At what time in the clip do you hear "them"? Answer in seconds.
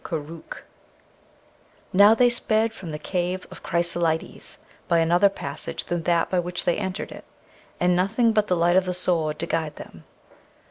9.75-10.03